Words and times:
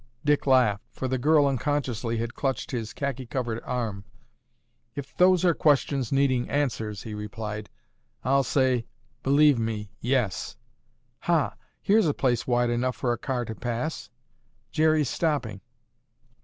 Dick 0.25 0.47
laughed, 0.47 0.83
for 0.91 1.07
the 1.07 1.19
girl, 1.19 1.45
unconsciously, 1.45 2.17
had 2.17 2.33
clutched 2.33 2.71
his 2.71 2.91
khaki 2.91 3.27
covered 3.27 3.61
arm. 3.63 4.03
"If 4.95 5.15
those 5.15 5.45
are 5.45 5.53
questions 5.53 6.11
needing 6.11 6.49
answers," 6.49 7.03
he 7.03 7.13
replied, 7.13 7.69
"I'll 8.23 8.41
say, 8.41 8.87
Believe 9.21 9.59
me, 9.59 9.91
yes. 9.99 10.57
Ha, 11.19 11.53
here's 11.83 12.07
a 12.07 12.15
place 12.15 12.47
wide 12.47 12.71
enough 12.71 12.95
for 12.95 13.13
a 13.13 13.17
car 13.19 13.45
to 13.45 13.53
pass. 13.53 14.09
Jerry's 14.71 15.07
stopping." 15.07 15.61